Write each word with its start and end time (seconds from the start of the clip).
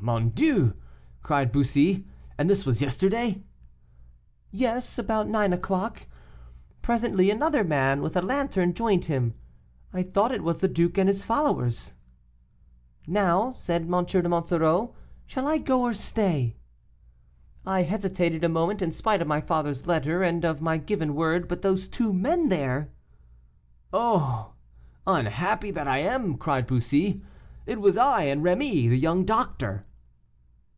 mon 0.00 0.30
dieu!" 0.30 0.74
cried 1.22 1.52
Bussy; 1.52 2.04
"and 2.36 2.50
this 2.50 2.66
was 2.66 2.82
yesterday?" 2.82 3.40
"Yes, 4.50 4.98
about 4.98 5.28
nine 5.28 5.52
o'clock. 5.52 6.08
Presently, 6.80 7.30
another 7.30 7.62
man, 7.62 8.02
with 8.02 8.16
a 8.16 8.20
lantern, 8.22 8.74
joined 8.74 9.04
him. 9.04 9.32
I 9.92 10.02
thought 10.02 10.32
it 10.32 10.42
was 10.42 10.58
the 10.58 10.66
duke 10.66 10.98
and 10.98 11.06
his 11.08 11.22
followers. 11.22 11.92
"'Now,' 13.06 13.52
said, 13.52 13.82
M 13.82 14.04
de 14.04 14.28
Monsoreau, 14.28 14.92
'shall 15.24 15.46
I 15.46 15.58
go 15.58 15.82
or 15.82 15.94
stay?' 15.94 16.56
I 17.64 17.82
hesitated 17.82 18.42
a 18.42 18.48
moment, 18.48 18.82
in 18.82 18.90
spite 18.90 19.22
of 19.22 19.28
my 19.28 19.40
father's 19.40 19.86
letter 19.86 20.20
and 20.24 20.44
of 20.44 20.60
my 20.60 20.78
given 20.78 21.14
word, 21.14 21.46
but 21.46 21.62
those 21.62 21.86
two 21.86 22.12
men 22.12 22.48
there" 22.48 22.90
"Oh! 23.92 24.54
unhappy 25.06 25.70
that 25.70 25.86
I 25.86 25.98
am," 25.98 26.38
cried 26.38 26.66
Bussy, 26.66 27.22
"it 27.66 27.80
was 27.80 27.96
I 27.96 28.24
and 28.24 28.42
Rémy, 28.42 28.90
the 28.90 28.98
young 28.98 29.24
doctor." 29.24 29.86